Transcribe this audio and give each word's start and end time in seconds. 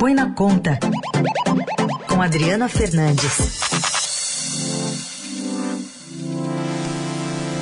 Põe 0.00 0.14
na 0.14 0.32
Conta, 0.32 0.78
com 2.08 2.22
Adriana 2.22 2.70
Fernandes. 2.70 3.60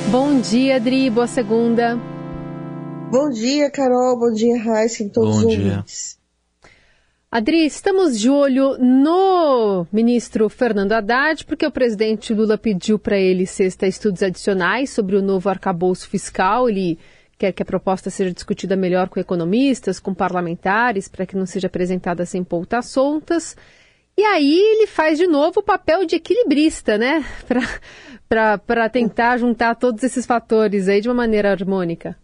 Bom 0.09 0.39
dia, 0.39 0.77
Adri, 0.77 1.09
boa 1.09 1.27
segunda. 1.27 1.99
Bom 3.11 3.29
dia, 3.29 3.69
Carol, 3.69 4.17
bom 4.17 4.31
dia, 4.31 4.57
Raíssa, 4.57 5.03
em 5.03 5.09
todos 5.09 5.35
bom 5.35 5.49
os 5.49 5.53
dia. 5.53 5.65
ouvintes. 5.71 6.17
Adri, 7.29 7.65
estamos 7.65 8.17
de 8.17 8.29
olho 8.29 8.77
no 8.77 9.85
ministro 9.91 10.47
Fernando 10.47 10.93
Haddad, 10.93 11.43
porque 11.43 11.67
o 11.67 11.71
presidente 11.71 12.33
Lula 12.33 12.57
pediu 12.57 12.97
para 12.97 13.17
ele 13.17 13.45
sexta 13.45 13.85
estudos 13.85 14.23
adicionais 14.23 14.91
sobre 14.91 15.17
o 15.17 15.21
novo 15.21 15.49
arcabouço 15.49 16.07
fiscal. 16.07 16.69
Ele 16.69 16.97
quer 17.39 17.53
que 17.53 17.63
a 17.63 17.65
proposta 17.65 18.09
seja 18.09 18.33
discutida 18.33 18.75
melhor 18.75 19.07
com 19.07 19.17
economistas, 19.17 19.97
com 19.97 20.13
parlamentares, 20.13 21.07
para 21.07 21.25
que 21.25 21.37
não 21.37 21.45
seja 21.45 21.67
apresentada 21.67 22.25
sem 22.25 22.43
pontas 22.43 22.87
soltas. 22.87 23.55
E 24.17 24.21
aí 24.21 24.59
ele 24.59 24.85
faz 24.85 25.17
de 25.17 25.25
novo 25.25 25.61
o 25.61 25.63
papel 25.63 26.05
de 26.05 26.17
equilibrista, 26.17 26.97
né? 26.97 27.23
Para 28.27 28.89
tentar 28.89 29.37
juntar 29.37 29.73
todos 29.75 30.03
esses 30.03 30.25
fatores 30.25 30.89
aí 30.89 30.99
de 30.99 31.07
uma 31.07 31.15
maneira 31.15 31.49
harmônica. 31.49 32.15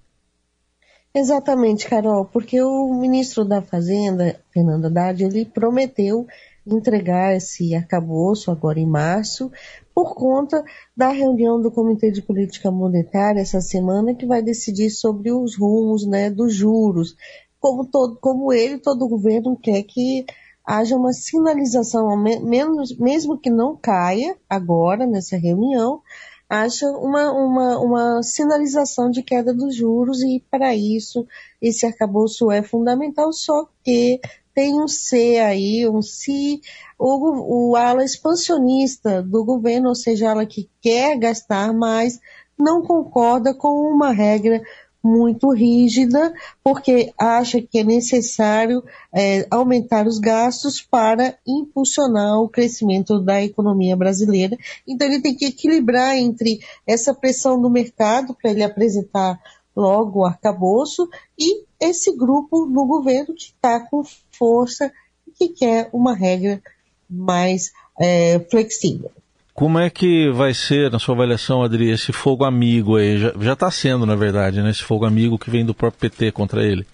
Exatamente, 1.16 1.88
Carol, 1.88 2.26
porque 2.26 2.62
o 2.62 2.94
ministro 2.94 3.46
da 3.46 3.62
Fazenda, 3.62 4.38
Fernando 4.54 4.86
Haddad, 4.86 5.24
ele 5.24 5.46
prometeu 5.46 6.28
entregar 6.68 7.34
esse 7.36 7.74
arcabouço 7.74 8.52
agora 8.52 8.80
em 8.80 8.86
março, 8.86 9.50
por 9.96 10.14
conta 10.14 10.62
da 10.96 11.08
reunião 11.08 11.62
do 11.62 11.72
Comitê 11.72 12.12
de 12.12 12.22
Política 12.22 12.70
Monetária 12.70 13.40
essa 13.40 13.62
semana, 13.62 14.14
que 14.14 14.26
vai 14.26 14.42
decidir 14.42 14.90
sobre 14.90 15.32
os 15.32 15.58
rumos 15.58 16.06
né, 16.06 16.30
dos 16.30 16.54
juros. 16.54 17.16
Como, 17.62 17.86
todo, 17.86 18.18
como 18.18 18.52
ele, 18.52 18.78
todo 18.78 19.08
governo 19.08 19.58
quer 19.58 19.82
que 19.84 20.26
haja 20.66 20.98
uma 20.98 21.14
sinalização, 21.14 22.16
menos, 22.18 22.98
mesmo 22.98 23.38
que 23.40 23.50
não 23.50 23.78
caia 23.78 24.36
agora 24.50 25.08
nessa 25.08 25.38
reunião, 25.38 26.02
acha 26.50 26.88
uma, 26.90 27.32
uma, 27.32 27.80
uma 27.80 28.24
sinalização 28.24 29.10
de 29.10 29.24
queda 29.24 29.54
dos 29.54 29.76
juros 29.76 30.22
e 30.22 30.44
para 30.52 30.76
isso 30.76 31.26
esse 31.62 31.86
arcabouço 31.86 32.52
é 32.52 32.62
fundamental, 32.62 33.32
só 33.32 33.68
que 33.82 34.20
tem 34.56 34.82
um 34.82 34.88
C 34.88 35.38
aí, 35.38 35.88
um 35.88 36.02
se 36.02 36.62
o, 36.98 37.72
o 37.72 37.76
ala 37.76 38.06
expansionista 38.06 39.22
do 39.22 39.44
governo, 39.44 39.90
ou 39.90 39.96
seja, 39.96 40.32
ala 40.32 40.46
que 40.46 40.70
quer 40.82 41.20
gastar 41.20 41.74
mais, 41.74 42.20
não 42.58 42.82
concorda 42.82 43.54
com 43.54 43.68
uma 43.68 44.12
regra 44.12 44.64
muito 45.04 45.52
rígida, 45.52 46.34
porque 46.64 47.14
acha 47.16 47.62
que 47.62 47.80
é 47.80 47.84
necessário 47.84 48.84
é, 49.14 49.46
aumentar 49.52 50.08
os 50.08 50.18
gastos 50.18 50.82
para 50.82 51.38
impulsionar 51.46 52.40
o 52.42 52.50
crescimento 52.50 53.20
da 53.20 53.44
economia 53.44 53.96
brasileira. 53.96 54.58
Então 54.88 55.08
ele 55.08 55.22
tem 55.22 55.36
que 55.36 55.46
equilibrar 55.46 56.16
entre 56.16 56.60
essa 56.88 57.14
pressão 57.14 57.62
do 57.62 57.70
mercado 57.70 58.34
para 58.34 58.50
ele 58.50 58.64
apresentar 58.64 59.40
logo 59.76 60.22
o 60.22 60.26
arcabouço 60.26 61.08
e 61.38 61.66
esse 61.90 62.16
grupo 62.16 62.66
no 62.66 62.86
governo 62.86 63.34
que 63.34 63.46
está 63.46 63.80
com 63.80 64.04
força 64.32 64.92
e 65.28 65.32
que 65.32 65.50
quer 65.50 65.90
uma 65.94 66.16
regra 66.16 66.62
mais 67.10 67.72
é, 68.00 68.40
flexível. 68.50 69.12
Como 69.54 69.80
é 69.80 69.90
que 69.90 70.30
vai 70.32 70.54
ser, 70.54 70.92
na 70.92 71.00
sua 71.00 71.16
avaliação, 71.16 71.64
Adri, 71.64 71.90
esse 71.90 72.12
fogo 72.12 72.44
amigo 72.44 72.98
aí? 72.98 73.18
Já 73.40 73.54
está 73.54 73.72
sendo, 73.72 74.06
na 74.06 74.16
verdade, 74.16 74.62
né? 74.62 74.70
Esse 74.70 74.84
fogo 74.84 75.06
amigo 75.06 75.40
que 75.40 75.50
vem 75.50 75.66
do 75.66 75.74
próprio 75.74 76.10
PT 76.10 76.34
contra 76.34 76.62
ele. 76.62 76.86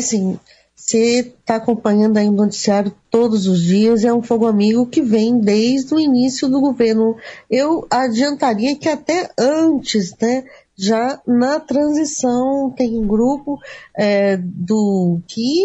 Sim. 0.00 0.38
Você 0.74 1.34
está 1.38 1.56
acompanhando 1.56 2.16
aí 2.16 2.26
o 2.26 2.32
noticiário 2.32 2.92
todos 3.10 3.46
os 3.46 3.62
dias, 3.62 4.04
é 4.04 4.12
um 4.12 4.22
fogo 4.22 4.46
amigo 4.46 4.86
que 4.86 5.00
vem 5.00 5.38
desde 5.38 5.94
o 5.94 6.00
início 6.00 6.48
do 6.48 6.60
governo. 6.60 7.16
Eu 7.48 7.86
adiantaria 7.88 8.76
que 8.76 8.88
até 8.88 9.30
antes, 9.38 10.14
né? 10.20 10.44
Já 10.76 11.20
na 11.26 11.60
transição 11.60 12.70
tem 12.76 12.98
um 12.98 13.06
grupo 13.06 13.60
é, 13.96 14.36
do 14.36 15.20
que 15.26 15.64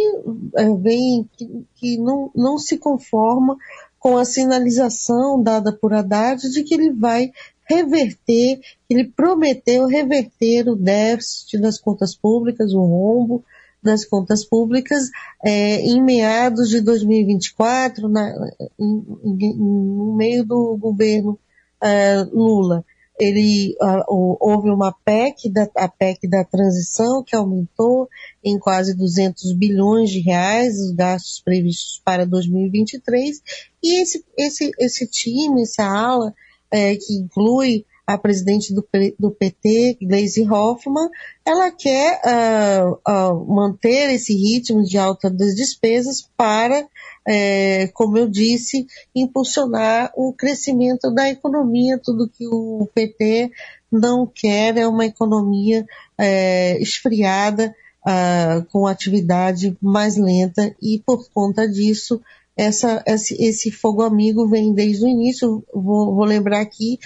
é, 0.55 0.73
vem 0.75 1.27
que, 1.35 1.65
que 1.75 1.97
não, 1.97 2.31
não 2.35 2.57
se 2.59 2.77
conforma 2.77 3.57
com 3.97 4.17
a 4.17 4.23
sinalização 4.23 5.41
dada 5.41 5.73
por 5.73 5.93
Haddad 5.93 6.41
de 6.51 6.63
que 6.63 6.73
ele 6.73 6.91
vai 6.91 7.31
reverter, 7.67 8.59
ele 8.89 9.05
prometeu 9.05 9.85
reverter 9.85 10.69
o 10.69 10.75
déficit 10.75 11.59
das 11.59 11.79
contas 11.79 12.15
públicas, 12.15 12.73
o 12.73 12.81
rombo 12.81 13.43
das 13.81 14.05
contas 14.05 14.43
públicas 14.45 15.09
é, 15.43 15.79
em 15.81 16.01
meados 16.03 16.69
de 16.69 16.81
2024, 16.81 18.09
na, 18.09 18.33
em, 18.77 19.05
em, 19.23 19.55
no 19.57 20.15
meio 20.15 20.43
do 20.43 20.77
governo 20.77 21.39
é, 21.81 22.17
Lula 22.31 22.85
ele 23.19 23.75
houve 24.07 24.69
uma 24.69 24.93
PEC, 24.93 25.49
da, 25.49 25.67
a 25.75 25.89
PEC 25.89 26.27
da 26.27 26.43
transição, 26.45 27.21
que 27.21 27.35
aumentou 27.35 28.07
em 28.43 28.57
quase 28.57 28.95
200 28.95 29.51
bilhões 29.53 30.09
de 30.09 30.21
reais 30.21 30.79
os 30.79 30.91
gastos 30.91 31.41
previstos 31.41 32.01
para 32.03 32.25
2023, 32.25 33.41
e 33.83 34.01
esse, 34.01 34.25
esse, 34.37 34.71
esse 34.79 35.05
time, 35.05 35.63
essa 35.63 35.83
ala, 35.83 36.33
é, 36.71 36.95
que 36.95 37.13
inclui 37.13 37.85
a 38.13 38.17
presidente 38.17 38.73
do, 38.73 38.85
do 39.19 39.31
PT, 39.31 39.97
Gleisi 40.01 40.41
Hoffmann, 40.49 41.09
ela 41.45 41.71
quer 41.71 42.19
uh, 42.25 42.99
uh, 43.07 43.53
manter 43.53 44.11
esse 44.11 44.33
ritmo 44.33 44.83
de 44.83 44.97
alta 44.97 45.29
das 45.29 45.55
despesas 45.55 46.27
para 46.35 46.87
é, 47.27 47.87
como 47.93 48.17
eu 48.17 48.27
disse, 48.27 48.87
impulsionar 49.13 50.11
o 50.15 50.33
crescimento 50.33 51.13
da 51.13 51.29
economia. 51.29 51.99
Tudo 52.03 52.27
que 52.27 52.47
o 52.47 52.89
PT 52.91 53.51
não 53.91 54.25
quer 54.25 54.75
é 54.77 54.87
uma 54.87 55.05
economia 55.05 55.85
é, 56.17 56.81
esfriada, 56.81 57.75
ah, 58.03 58.65
com 58.71 58.87
atividade 58.87 59.77
mais 59.79 60.17
lenta, 60.17 60.75
e 60.81 61.03
por 61.05 61.29
conta 61.29 61.67
disso, 61.67 62.19
essa, 62.57 63.03
esse, 63.05 63.35
esse, 63.41 63.71
fogo 63.71 64.01
amigo 64.01 64.47
vem 64.47 64.73
desde 64.73 65.05
o 65.05 65.07
início. 65.07 65.63
Vou, 65.73 66.15
vou 66.15 66.25
lembrar 66.25 66.61
aqui 66.61 66.97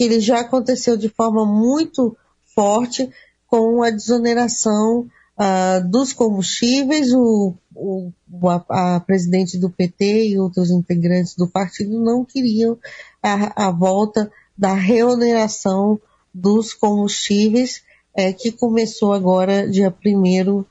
que 0.00 0.04
ele 0.04 0.18
já 0.18 0.40
aconteceu 0.40 0.96
de 0.96 1.10
forma 1.10 1.44
muito 1.44 2.16
forte 2.54 3.10
com 3.46 3.82
a 3.82 3.90
desoneração 3.90 5.00
uh, 5.36 5.86
dos 5.90 6.14
combustíveis, 6.14 7.12
o, 7.12 7.52
o, 7.76 8.10
a, 8.48 8.96
a, 8.96 9.00
presidente 9.00 9.58
do 9.58 9.68
PT 9.68 10.28
e 10.28 10.38
outros 10.38 10.70
integrantes 10.70 11.36
do 11.36 11.46
partido 11.46 12.02
não 12.02 12.24
queriam 12.24 12.78
a, 13.22 13.66
a 13.66 13.70
volta 13.70 14.32
da 14.56 14.72
reoneração 14.72 16.00
dos 16.32 16.72
combustíveis, 16.72 17.82
é, 18.16 18.32
que 18.32 18.50
começou 18.50 19.12
agora 19.12 19.68
dia 19.68 19.94
1 20.02 20.60
uh, 20.60 20.66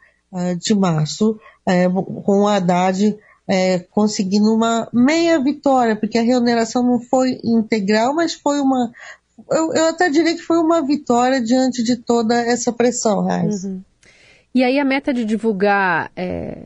de 0.60 0.74
março, 0.74 1.40
é, 1.68 1.88
com 1.88 2.40
o 2.40 2.48
Haddad 2.48 3.16
é, 3.50 3.80
conseguindo 3.80 4.54
uma 4.54 4.88
meia 4.94 5.40
vitória, 5.40 5.96
porque 5.96 6.20
a 6.20 6.22
reoneração 6.22 6.84
não 6.84 7.00
foi 7.00 7.40
integral, 7.44 8.14
mas 8.14 8.36
foi 8.36 8.60
uma. 8.60 8.92
Eu, 9.50 9.74
eu 9.74 9.86
até 9.86 10.10
diria 10.10 10.36
que 10.36 10.42
foi 10.42 10.58
uma 10.58 10.82
vitória 10.86 11.42
diante 11.42 11.84
de 11.84 11.96
toda 11.96 12.36
essa 12.36 12.72
pressão, 12.72 13.26
Raiz. 13.26 13.64
Uhum. 13.64 13.82
E 14.54 14.64
aí 14.64 14.80
a 14.80 14.86
meta 14.86 15.14
de 15.14 15.26
divulgar 15.26 16.12
é, 16.16 16.64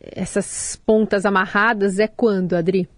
essas 0.00 0.78
pontas 0.84 1.24
amarradas 1.24 1.98
é 1.98 2.06
quando, 2.06 2.54
Adri? 2.54 2.88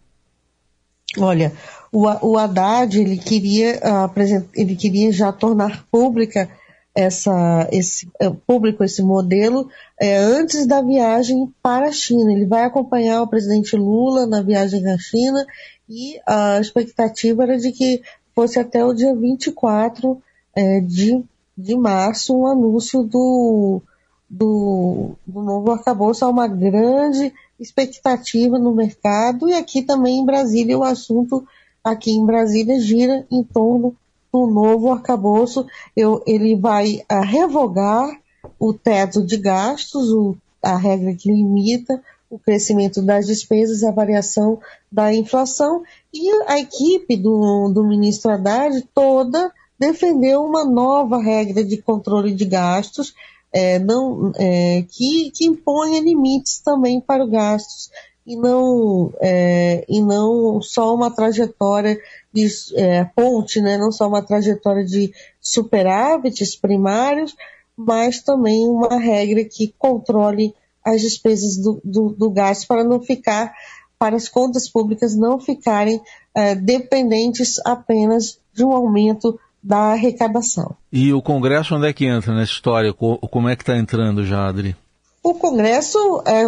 Olha, 1.18 1.52
o, 1.92 2.06
o 2.26 2.38
Haddad 2.38 3.00
ele 3.00 3.16
queria 3.16 3.76
uh, 3.76 4.48
ele 4.54 4.74
queria 4.74 5.12
já 5.12 5.32
tornar 5.32 5.84
pública 5.90 6.50
essa 6.94 7.68
esse 7.72 8.08
uh, 8.20 8.34
público 8.46 8.82
esse 8.82 9.02
modelo 9.02 9.68
é, 10.00 10.16
antes 10.16 10.66
da 10.66 10.82
viagem 10.82 11.52
para 11.62 11.86
a 11.86 11.92
China. 11.92 12.32
Ele 12.32 12.46
vai 12.46 12.64
acompanhar 12.64 13.22
o 13.22 13.28
presidente 13.28 13.76
Lula 13.76 14.26
na 14.26 14.42
viagem 14.42 14.84
à 14.88 14.98
China 14.98 15.44
e 15.88 16.18
a 16.26 16.58
expectativa 16.60 17.44
era 17.44 17.56
de 17.56 17.70
que 17.70 18.02
fosse 18.34 18.58
até 18.58 18.84
o 18.84 18.94
dia 18.94 19.14
24 19.14 20.20
é, 20.54 20.80
de, 20.80 21.22
de 21.56 21.76
março 21.76 22.36
um 22.36 22.46
anúncio 22.46 23.02
do 23.02 23.80
do, 24.28 25.12
do 25.26 25.42
novo 25.42 25.70
arcabouço 25.70 26.24
há 26.24 26.28
uma 26.28 26.48
grande 26.48 27.32
expectativa 27.60 28.58
no 28.58 28.74
mercado 28.74 29.48
e 29.48 29.54
aqui 29.54 29.82
também 29.82 30.18
em 30.18 30.24
Brasília 30.24 30.76
o 30.76 30.82
assunto 30.82 31.46
aqui 31.84 32.10
em 32.12 32.24
Brasília 32.24 32.80
gira 32.80 33.26
em 33.30 33.44
torno 33.44 33.94
do 34.32 34.48
novo 34.48 34.90
arcabouço. 34.90 35.64
Eu, 35.94 36.20
ele 36.26 36.56
vai 36.56 37.04
a, 37.08 37.18
ah, 37.18 37.24
revogar 37.24 38.18
o 38.58 38.72
teto 38.74 39.24
de 39.24 39.36
gastos, 39.36 40.10
o, 40.10 40.36
a 40.60 40.76
regra 40.76 41.14
que 41.14 41.30
limita 41.30 42.02
o 42.28 42.36
crescimento 42.36 43.00
das 43.00 43.26
despesas, 43.26 43.84
a 43.84 43.92
variação 43.92 44.58
da 44.90 45.14
inflação, 45.14 45.84
e 46.14 46.30
a 46.46 46.60
equipe 46.60 47.16
do, 47.16 47.72
do 47.74 47.82
ministro 47.82 48.30
Haddad 48.30 48.80
toda 48.94 49.52
defendeu 49.76 50.44
uma 50.44 50.64
nova 50.64 51.20
regra 51.20 51.64
de 51.64 51.76
controle 51.82 52.32
de 52.32 52.44
gastos 52.44 53.12
é, 53.52 53.78
não, 53.78 54.32
é, 54.36 54.84
que, 54.90 55.30
que 55.30 55.46
imponha 55.46 56.00
limites 56.00 56.58
também 56.58 57.00
para 57.00 57.24
os 57.24 57.30
gastos. 57.30 57.90
e 58.26 58.36
não, 58.36 59.12
é, 59.20 59.84
e 59.88 60.02
não 60.02 60.60
só 60.60 60.94
uma 60.94 61.10
trajetória 61.10 61.98
de 62.32 62.48
é, 62.74 63.04
ponte, 63.04 63.60
né? 63.60 63.76
não 63.76 63.92
só 63.92 64.08
uma 64.08 64.22
trajetória 64.22 64.84
de 64.84 65.12
superávites 65.40 66.56
primários, 66.56 67.36
mas 67.76 68.22
também 68.22 68.68
uma 68.68 68.98
regra 68.98 69.44
que 69.44 69.74
controle 69.78 70.54
as 70.84 71.00
despesas 71.00 71.56
do, 71.56 71.80
do, 71.84 72.10
do 72.10 72.30
gasto 72.30 72.66
para 72.66 72.82
não 72.84 73.00
ficar, 73.00 73.54
para 73.98 74.16
as 74.16 74.28
contas 74.28 74.68
públicas 74.68 75.16
não 75.16 75.38
ficarem 75.38 76.00
é, 76.34 76.54
dependentes 76.54 77.60
apenas 77.64 78.38
de 78.52 78.64
um 78.64 78.72
aumento 78.72 79.38
da 79.62 79.92
arrecadação. 79.92 80.76
E 80.92 81.12
o 81.12 81.22
Congresso 81.22 81.74
onde 81.74 81.88
é 81.88 81.92
que 81.92 82.04
entra 82.04 82.34
nessa 82.34 82.52
história? 82.52 82.92
Como 82.92 83.48
é 83.48 83.56
que 83.56 83.62
está 83.62 83.76
entrando 83.76 84.24
já, 84.24 84.46
Adri? 84.46 84.76
O 85.22 85.32
Congresso, 85.32 86.22
é, 86.26 86.42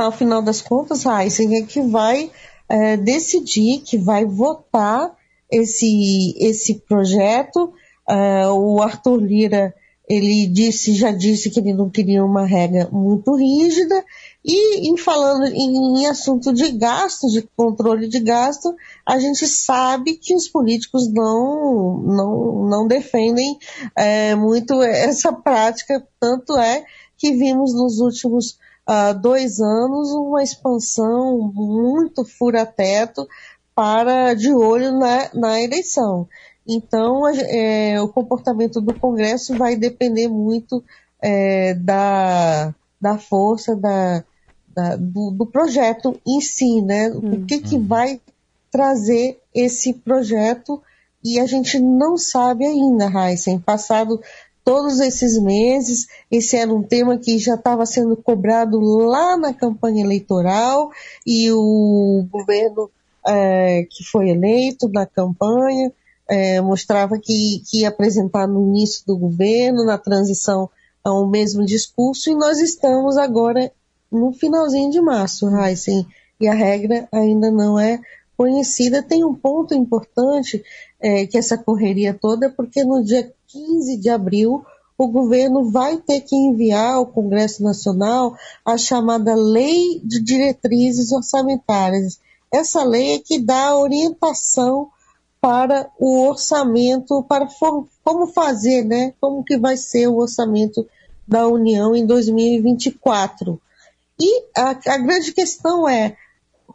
ao 0.00 0.12
final 0.12 0.40
das 0.40 0.60
contas, 0.60 1.04
Heisen, 1.04 1.56
é 1.56 1.62
que 1.62 1.80
vai 1.82 2.30
é, 2.68 2.96
decidir, 2.96 3.80
que 3.80 3.98
vai 3.98 4.24
votar 4.24 5.12
esse, 5.50 6.32
esse 6.38 6.76
projeto. 6.76 7.72
É, 8.08 8.46
o 8.46 8.80
Arthur 8.80 9.16
Lira, 9.16 9.74
ele 10.08 10.46
disse, 10.46 10.94
já 10.94 11.10
disse 11.10 11.50
que 11.50 11.58
ele 11.58 11.74
não 11.74 11.90
queria 11.90 12.24
uma 12.24 12.46
regra 12.46 12.88
muito 12.92 13.34
rígida. 13.34 14.04
E 14.44 14.90
em 14.90 14.96
falando 14.98 15.46
em, 15.46 16.06
assunto 16.06 16.52
de 16.52 16.70
gasto, 16.72 17.28
de 17.28 17.40
controle 17.56 18.06
de 18.06 18.20
gasto, 18.20 18.76
a 19.06 19.18
gente 19.18 19.48
sabe 19.48 20.16
que 20.16 20.34
os 20.34 20.46
políticos 20.46 21.10
não, 21.10 21.96
não, 22.00 22.68
não 22.68 22.86
defendem 22.86 23.58
é, 23.96 24.34
muito 24.34 24.82
essa 24.82 25.32
prática, 25.32 26.06
tanto 26.20 26.58
é 26.58 26.84
que 27.16 27.32
vimos 27.32 27.72
nos 27.72 28.00
últimos 28.00 28.58
uh, 28.86 29.18
dois 29.18 29.60
anos 29.60 30.10
uma 30.10 30.42
expansão 30.42 31.50
muito 31.54 32.22
fura-teto 32.22 33.26
para 33.74 34.34
de 34.34 34.52
olho 34.52 34.92
na, 34.98 35.30
na 35.32 35.62
eleição. 35.62 36.28
Então, 36.68 37.26
é, 37.28 37.98
o 37.98 38.08
comportamento 38.08 38.78
do 38.78 38.92
Congresso 38.92 39.56
vai 39.56 39.74
depender 39.74 40.28
muito 40.28 40.84
é, 41.20 41.72
da, 41.74 42.74
da 43.00 43.18
força 43.18 43.74
da, 43.74 44.22
da 44.74 44.96
do, 44.96 45.30
do, 45.30 45.46
projeto 45.46 46.20
em 46.26 46.40
si, 46.40 46.80
né? 46.80 47.10
Uhum. 47.10 47.34
O 47.34 47.46
que, 47.46 47.60
que 47.60 47.76
uhum. 47.76 47.86
vai 47.86 48.20
trazer 48.70 49.38
esse 49.54 49.92
projeto 49.92 50.82
e 51.22 51.38
a 51.40 51.46
gente 51.46 51.78
não 51.78 52.18
sabe 52.18 52.66
ainda, 52.66 53.06
Heisen. 53.06 53.58
Passado 53.58 54.20
todos 54.64 55.00
esses 55.00 55.38
meses. 55.40 56.06
Esse 56.30 56.56
era 56.56 56.72
um 56.72 56.82
tema 56.82 57.18
que 57.18 57.38
já 57.38 57.54
estava 57.54 57.86
sendo 57.86 58.16
cobrado 58.16 58.78
lá 58.80 59.36
na 59.36 59.54
campanha 59.54 60.04
eleitoral 60.04 60.90
e 61.26 61.50
o 61.52 62.26
governo 62.30 62.90
é, 63.26 63.86
que 63.90 64.04
foi 64.04 64.30
eleito 64.30 64.88
na 64.88 65.06
campanha 65.06 65.92
é, 66.28 66.60
mostrava 66.60 67.18
que, 67.18 67.62
que 67.66 67.80
ia 67.80 67.88
apresentar 67.88 68.46
no 68.46 68.62
início 68.62 69.04
do 69.06 69.16
governo, 69.16 69.84
na 69.84 69.98
transição 69.98 70.70
ao 71.02 71.26
mesmo 71.28 71.64
discurso, 71.64 72.30
e 72.30 72.34
nós 72.34 72.58
estamos 72.60 73.18
agora 73.18 73.70
no 74.14 74.32
finalzinho 74.32 74.90
de 74.90 75.00
março, 75.00 75.48
Heisen, 75.48 76.06
e 76.40 76.48
a 76.48 76.54
regra 76.54 77.08
ainda 77.12 77.50
não 77.50 77.78
é 77.78 78.00
conhecida. 78.36 79.02
Tem 79.02 79.24
um 79.24 79.34
ponto 79.34 79.74
importante 79.74 80.62
é, 81.00 81.26
que 81.26 81.36
essa 81.36 81.58
correria 81.58 82.14
toda, 82.14 82.48
porque 82.48 82.84
no 82.84 83.02
dia 83.02 83.32
15 83.48 83.96
de 83.96 84.08
abril, 84.08 84.64
o 84.96 85.08
governo 85.08 85.70
vai 85.70 85.96
ter 85.96 86.20
que 86.20 86.36
enviar 86.36 86.94
ao 86.94 87.06
Congresso 87.06 87.62
Nacional 87.62 88.36
a 88.64 88.78
chamada 88.78 89.34
Lei 89.34 90.00
de 90.04 90.22
Diretrizes 90.22 91.12
Orçamentárias. 91.12 92.20
Essa 92.52 92.84
lei 92.84 93.14
é 93.14 93.18
que 93.18 93.38
dá 93.38 93.76
orientação 93.76 94.88
para 95.40 95.90
o 95.98 96.26
orçamento, 96.26 97.22
para 97.24 97.46
como 98.02 98.26
fazer, 98.28 98.84
né? 98.84 99.12
Como 99.20 99.44
que 99.44 99.58
vai 99.58 99.76
ser 99.76 100.06
o 100.06 100.16
orçamento 100.16 100.86
da 101.26 101.46
União 101.46 101.94
em 101.94 102.06
2024. 102.06 103.60
E 104.20 104.44
a, 104.56 104.70
a 104.70 104.98
grande 104.98 105.32
questão 105.32 105.88
é, 105.88 106.16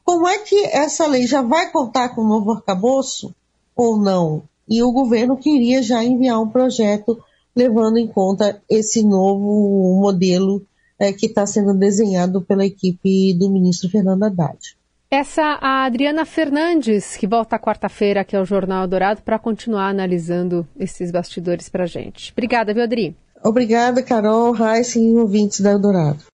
como 0.04 0.28
é 0.28 0.40
que 0.40 0.66
essa 0.66 1.08
lei 1.08 1.26
já 1.26 1.42
vai 1.42 1.72
contar 1.72 2.10
com 2.10 2.22
o 2.22 2.28
novo 2.28 2.52
arcabouço 2.52 3.34
ou 3.76 3.98
não? 3.98 4.44
e 4.70 4.84
o 4.84 4.92
governo 4.92 5.36
queria 5.36 5.82
já 5.82 6.04
enviar 6.04 6.40
um 6.40 6.48
projeto 6.48 7.20
levando 7.56 7.98
em 7.98 8.08
conta 8.08 8.62
esse 8.70 9.04
novo 9.04 10.00
modelo 10.00 10.64
é, 11.00 11.12
que 11.12 11.26
está 11.26 11.46
sendo 11.46 11.74
desenhado 11.74 12.42
pela 12.42 12.66
equipe 12.66 13.34
do 13.34 13.50
ministro 13.50 13.90
Fernando 13.90 14.24
Haddad. 14.24 14.78
Essa 15.10 15.58
a 15.60 15.86
Adriana 15.86 16.24
Fernandes, 16.24 17.18
que 17.18 17.26
volta 17.26 17.58
quarta-feira 17.58 18.22
aqui 18.22 18.36
ao 18.36 18.46
Jornal 18.46 18.88
Dourado 18.88 19.24
para 19.24 19.40
continuar 19.40 19.90
analisando 19.90 20.68
esses 20.78 21.10
bastidores 21.10 21.68
para 21.68 21.86
a 21.86 21.88
gente. 21.88 22.32
Obrigada, 22.32 22.74
viu, 22.76 22.84
Adri? 22.84 23.18
Obrigada, 23.44 24.04
Carol, 24.04 24.52
Raíssa 24.52 25.00
e 25.00 25.18
ouvintes 25.18 25.62
da 25.62 25.72
Eldorado. 25.72 26.20